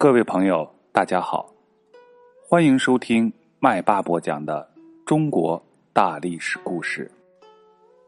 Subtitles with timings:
[0.00, 1.52] 各位朋友，大家好，
[2.48, 4.70] 欢迎收听麦霸播讲的
[5.04, 5.60] 中国
[5.92, 7.10] 大历史故事。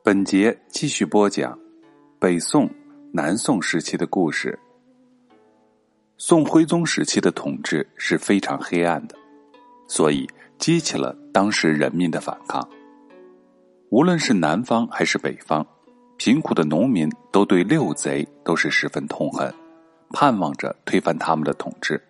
[0.04, 1.58] 本节继续播讲
[2.20, 2.70] 北宋、
[3.12, 4.56] 南宋时期的故事。
[6.16, 9.16] 宋徽宗时期的统治是非常黑暗的，
[9.88, 10.28] 所以
[10.58, 12.64] 激起了当时人民的反抗。
[13.88, 15.66] 无论是南方还是北方，
[16.16, 19.52] 贫苦的农民都对六贼都是十分痛恨。
[20.10, 22.00] 盼望着推翻他们的统治。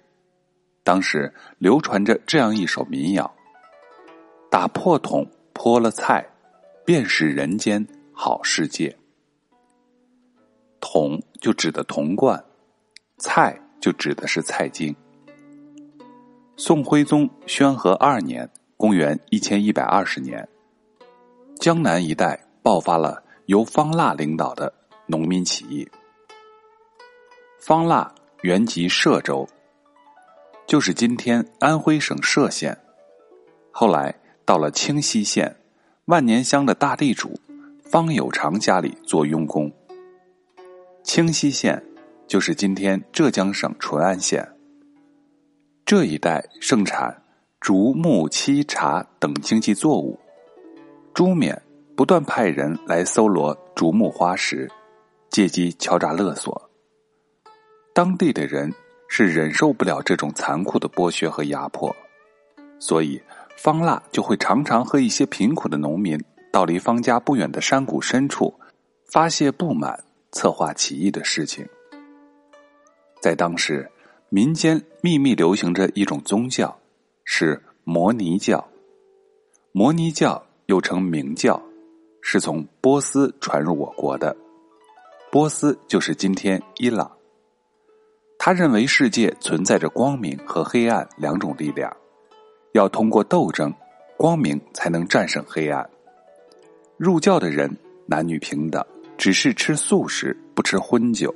[0.83, 3.31] 当时流传着这样一首民谣
[4.51, 6.27] ：“打破桶泼了菜，
[6.85, 8.97] 便是人间好世界。”
[10.81, 12.43] 桶就指的铜罐，
[13.19, 14.95] 菜就指的是菜茎。
[16.57, 20.49] 宋徽宗宣和二年（公元一千一百二十年），
[21.61, 24.73] 江南一带爆发了由方腊领导的
[25.07, 25.87] 农民起义。
[27.61, 28.11] 方腊
[28.41, 29.47] 原籍歙州，
[30.67, 32.75] 就是今天安徽省歙县。
[33.71, 34.15] 后来
[34.47, 35.55] 到了清溪县
[36.07, 37.39] 万年乡的大地主
[37.85, 39.71] 方有常家里做佣工。
[41.03, 41.85] 清溪县
[42.27, 44.49] 就是今天浙江省淳安县。
[45.85, 47.23] 这一带盛产
[47.61, 50.19] 竹木漆茶等经济作物。
[51.13, 51.61] 朱冕
[51.95, 54.67] 不断派人来搜罗竹木花石，
[55.29, 56.70] 借机敲诈勒索。
[58.01, 58.73] 当地的人
[59.09, 61.95] 是忍受不了这种残酷的剥削和压迫，
[62.79, 63.21] 所以
[63.59, 66.19] 方腊就会常常和一些贫苦的农民
[66.51, 68.55] 到离方家不远的山谷深处
[69.13, 71.69] 发泄不满，策划起义的事情。
[73.21, 73.87] 在当时，
[74.31, 76.75] 民间秘密流行着一种宗教，
[77.25, 78.67] 是摩尼教。
[79.73, 81.63] 摩尼教又称明教，
[82.23, 84.35] 是从波斯传入我国的。
[85.31, 87.20] 波斯就是今天伊朗。
[88.43, 91.95] 他认为世界存在着光明和黑暗两种力量，
[92.73, 93.71] 要通过斗争，
[94.17, 95.87] 光明才能战胜黑暗。
[96.97, 97.71] 入教的人
[98.07, 98.83] 男女平等，
[99.19, 101.35] 只是吃素食，不吃荤酒。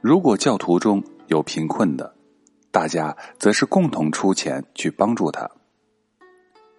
[0.00, 2.14] 如果教徒中有贫困的，
[2.70, 5.50] 大家则是共同出钱去帮助他。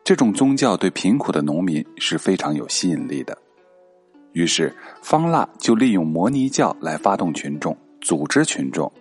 [0.01, 3.37] 这种宗教对贫苦的农民是非常有吸引力的，
[4.31, 7.77] 于是方腊就利用摩尼教来发动群众。
[8.01, 8.91] 组织群众，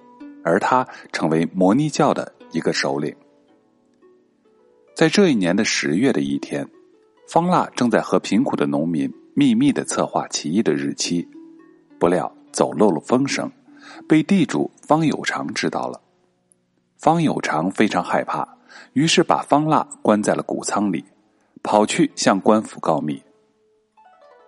[0.44, 3.14] 而他成为摩尼教的一个首领。
[4.94, 6.66] 在这一年的十月的一天，
[7.28, 11.28] 方腊正在和贫苦的农民秘密的策划起义的日期，
[11.98, 13.50] 不料走漏了风声，
[14.08, 16.00] 被地主方有常知道了。
[16.96, 18.48] 方有常非常害怕，
[18.94, 21.04] 于是把方腊关在了谷仓里，
[21.62, 23.22] 跑去向官府告密。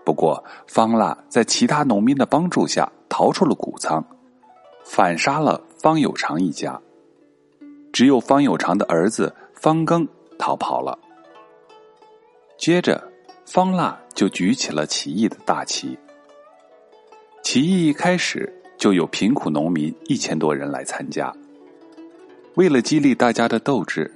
[0.05, 4.03] 不过，方腊在其他农民的帮助下逃出了谷仓。
[4.91, 6.81] 反杀了方有常一家，
[7.93, 10.99] 只有方有常的儿子方庚逃跑了。
[12.57, 13.07] 接着，
[13.45, 15.97] 方腊就举起了起义的大旗。
[17.43, 21.33] 起义一开始就有贫苦农民一千多人来参加。
[22.55, 24.11] 为了激励大家的斗志，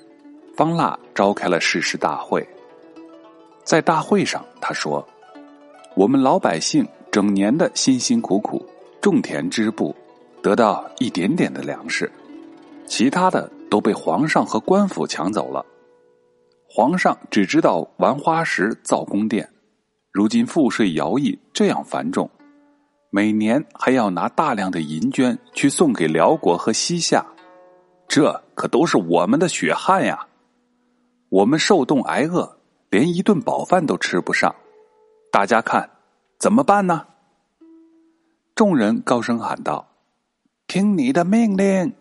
[0.56, 2.44] 方腊召开了誓师大会。
[3.62, 5.06] 在大会上，他说
[5.94, 8.66] ：“我们老百姓整年的辛辛苦苦
[9.02, 9.94] 种田织布。”
[10.42, 12.10] 得到一点点的粮食，
[12.86, 15.64] 其他的都被皇上和官府抢走了。
[16.68, 19.48] 皇上只知道玩花石造宫殿，
[20.10, 22.28] 如今赋税徭役这样繁重，
[23.10, 27.24] 每年还要拿大量的银绢去送给辽国和西夏，
[28.08, 30.26] 这可都是我们的血汗呀！
[31.28, 32.58] 我们受冻挨饿，
[32.90, 34.52] 连一顿饱饭都吃不上，
[35.30, 35.88] 大家看
[36.38, 37.06] 怎么办呢？
[38.54, 39.91] 众人高声喊道。
[40.66, 41.92] 听你的命令，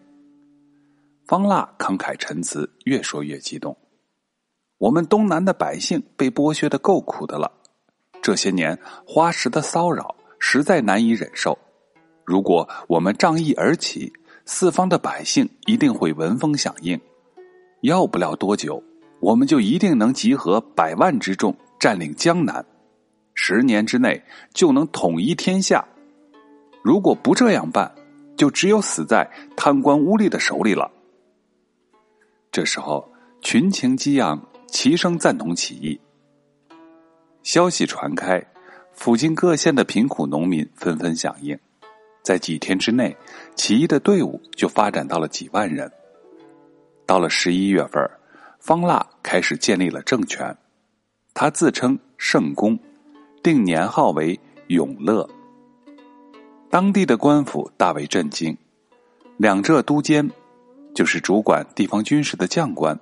[1.28, 3.76] 方腊慷慨陈词，越说越激动。
[4.78, 7.52] 我们东南的百姓被剥削的够苦的了，
[8.22, 11.58] 这些年花石的骚扰实在难以忍受。
[12.26, 14.14] 如果我们仗义而起，
[14.46, 17.00] 四方的百姓一定会闻风响应。
[17.82, 18.82] 要不了多久，
[19.20, 22.66] 我们就一定能集合百万之众，占领江南，
[23.34, 24.24] 十年之内
[24.54, 25.86] 就能统一天下。
[26.84, 27.94] 如果不这样办，
[28.42, 30.90] 就只有死在贪官污吏的手里了。
[32.52, 33.08] 这时候，
[33.40, 36.02] 群情激昂，齐声赞同起义。
[37.44, 38.44] 消息传开，
[38.94, 41.56] 附近各县的贫苦农民纷纷响应，
[42.24, 43.16] 在几天之内，
[43.54, 45.92] 起义的队伍就发展到了几万人。
[47.06, 48.10] 到了十一月份，
[48.60, 50.58] 方腊开始建立了政权，
[51.36, 52.80] 他自称圣公，
[53.44, 55.30] 定年号为永乐。
[56.72, 58.58] 当地的官府大为震惊，
[59.36, 60.32] 两浙都监
[60.96, 62.98] 就是主管地方军事的将官。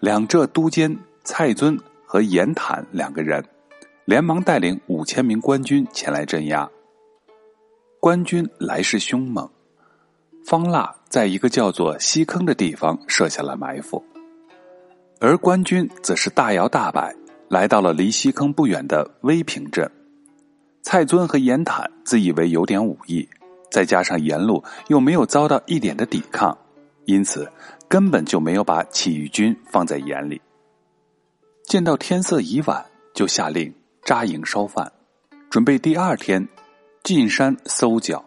[0.00, 3.44] 两浙都监蔡尊和严坦两个人，
[4.04, 6.68] 连忙带领五千名官军前来镇压。
[8.00, 9.48] 官军来势凶猛，
[10.44, 14.04] 方腊在一个叫做西坑的地方设下了埋伏，
[15.20, 17.14] 而官军则是大摇大摆
[17.48, 19.88] 来到了离西坑不远的威平镇。
[20.84, 23.26] 蔡遵和严坦自以为有点武艺，
[23.70, 26.56] 再加上沿路又没有遭到一点的抵抗，
[27.06, 27.50] 因此
[27.88, 30.40] 根本就没有把起义军放在眼里。
[31.64, 32.84] 见到天色已晚，
[33.14, 34.92] 就下令扎营烧饭，
[35.48, 36.46] 准备第二天
[37.02, 38.22] 进山搜剿。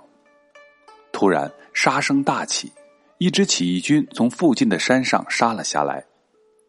[1.11, 2.71] 突然杀声大起，
[3.19, 6.03] 一支起义军从附近的山上杀了下来，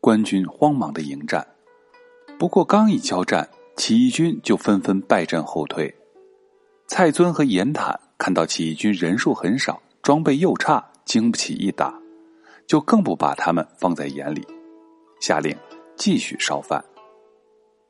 [0.02, 1.46] 官军慌忙的迎战，
[2.38, 3.48] 不过刚一交战。
[3.78, 5.94] 起义军就纷纷败阵后退，
[6.88, 11.94] 蔡尊和严坦看到起义军人数很少，装备又差，经不起一打，
[12.66, 14.44] 就更不把他们放在眼里，
[15.20, 15.56] 下令
[15.96, 16.84] 继续烧饭。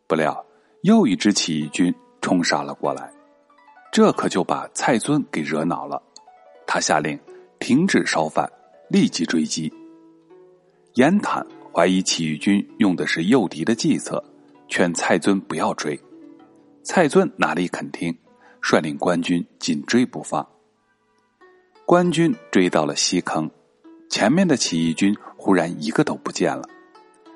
[0.07, 0.45] 不料
[0.83, 3.11] 又一支起义军冲杀了过来，
[3.91, 6.03] 这可就把蔡尊给惹恼了，
[6.67, 7.19] 他下令
[7.59, 8.47] 停止烧饭，
[8.91, 9.73] 立即追击。
[10.97, 14.23] 严坦怀疑起义军用的是诱敌的计策。
[14.69, 15.99] 劝蔡尊不要追，
[16.83, 18.17] 蔡尊哪里肯听，
[18.61, 20.47] 率领官军紧追不放。
[21.87, 23.51] 官军追到了西坑，
[24.11, 26.69] 前面的起义军忽然一个都不见了。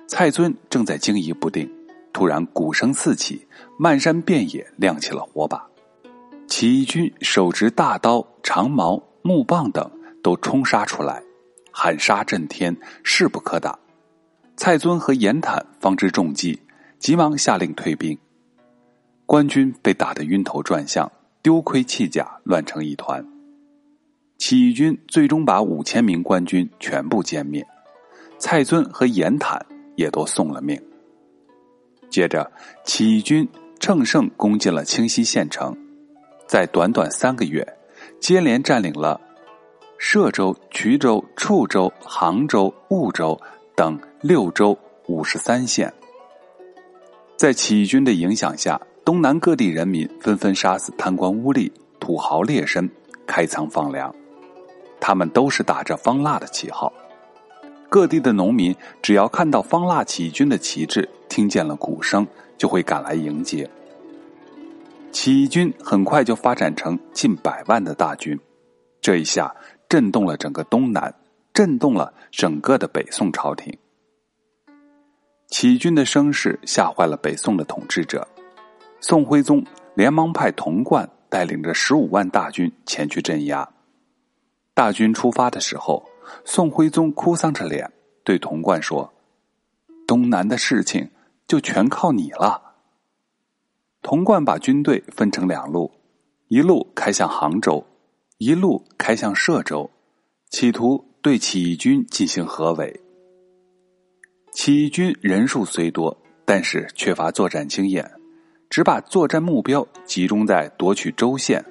[0.07, 1.71] 蔡尊正在惊疑不定，
[2.13, 3.47] 突然鼓声四起，
[3.79, 5.67] 漫山遍野亮起了火把。
[6.47, 9.91] 起义军手执大刀、长矛、木棒等，
[10.23, 11.23] 都冲杀出来，
[11.73, 13.79] 喊杀震天，势不可挡。
[14.55, 16.61] 蔡尊和严坦方知中计。
[17.03, 18.17] 急忙下令退兵，
[19.27, 21.11] 官军被打得晕头转向，
[21.43, 23.27] 丢盔弃甲，乱成一团。
[24.39, 27.67] 起义军最终把五千名官军全部歼灭，
[28.39, 29.67] 蔡遵和严坦
[29.97, 30.81] 也都送了命。
[32.09, 32.49] 接着，
[32.85, 33.49] 起义军
[33.81, 35.77] 乘胜攻进了清溪县城，
[36.47, 37.67] 在短短三个月，
[38.21, 39.21] 接连占领了
[39.99, 43.37] 歙州、衢州、处州、杭州、婺州
[43.75, 44.79] 等六州
[45.09, 45.93] 五十三县。
[47.43, 51.69] 在起义军的影响下，东南各地人民纷纷杀死贪官污吏、
[51.99, 52.89] 土豪劣绅，
[53.27, 54.15] 开仓放粮。
[55.01, 56.93] 他们都是打着方腊的旗号。
[57.89, 58.73] 各地的农民
[59.03, 62.25] 只要看到方腊起义军的旗帜，听见了鼓声，
[62.57, 63.69] 就会赶来迎接。
[65.11, 68.39] 起义军很快就发展成近百万的大军，
[69.01, 69.53] 这一下
[69.89, 71.13] 震动了整个东南，
[71.53, 73.77] 震动了整个的北宋朝廷。
[75.53, 78.27] 起义军的声势吓坏了北宋的统治者，
[79.03, 79.63] 宋徽宗
[79.95, 83.69] 连忙派童贯带领着十五万大军前去镇压。
[84.73, 86.03] 大军出发的时候，
[86.47, 87.93] 宋徽宗哭丧着脸
[88.25, 89.13] 对童贯说
[90.09, 91.11] ：“东南的事情
[91.47, 92.77] 就全靠你了。”
[94.01, 95.93] 童贯把军队分成两路，
[96.49, 97.85] 一路开向杭州，
[98.39, 99.91] 一路开向歙州，
[100.49, 102.99] 企图对起义军进行合围。
[104.53, 106.15] 起义军人数虽多，
[106.45, 108.09] 但是缺乏作战经验，
[108.69, 111.65] 只把作战目标集中在夺取州县。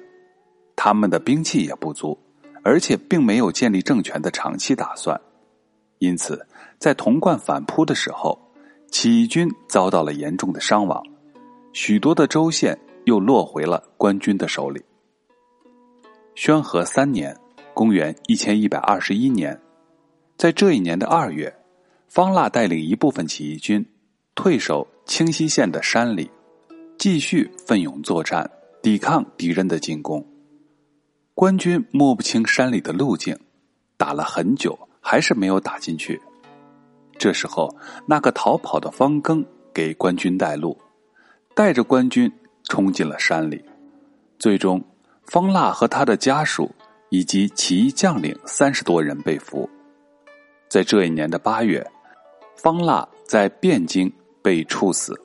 [0.74, 2.18] 他们的兵器也不足，
[2.64, 5.18] 而且并没有建立政权的长期打算。
[5.98, 6.44] 因此，
[6.78, 8.36] 在童贯反扑的时候，
[8.90, 11.00] 起义军遭到了严重的伤亡，
[11.72, 14.82] 许多的州县又落回了官军的手里。
[16.34, 17.36] 宣和三年
[17.74, 19.56] （公元一千一百二十一年），
[20.36, 21.54] 在这一年的二月。
[22.14, 23.82] 方腊带领一部分起义军
[24.34, 26.30] 退守清溪县的山里，
[26.98, 28.50] 继续奋勇作战，
[28.82, 30.22] 抵抗敌人的进攻。
[31.32, 33.34] 官军摸不清山里的路径，
[33.96, 36.20] 打了很久还是没有打进去。
[37.16, 37.74] 这时候，
[38.06, 39.42] 那个逃跑的方庚
[39.72, 40.76] 给官军带路，
[41.54, 42.30] 带着官军
[42.64, 43.64] 冲进了山里。
[44.38, 44.84] 最终，
[45.24, 46.70] 方腊和他的家属
[47.08, 49.66] 以及起义将领三十多人被俘。
[50.68, 51.82] 在这一年的八月。
[52.62, 55.20] 方腊在汴京被处死。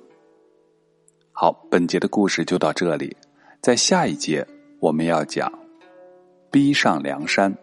[1.31, 3.15] 好，本节的故事就到这里，
[3.61, 4.43] 在下一节
[4.79, 5.51] 我们要讲
[6.49, 7.55] 逼上梁山。